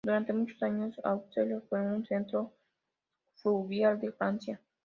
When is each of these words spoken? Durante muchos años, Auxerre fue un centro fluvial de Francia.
Durante 0.03 0.33
muchos 0.33 0.63
años, 0.63 0.99
Auxerre 1.03 1.61
fue 1.69 1.79
un 1.79 2.03
centro 2.07 2.51
fluvial 3.35 4.01
de 4.01 4.11
Francia. 4.11 4.59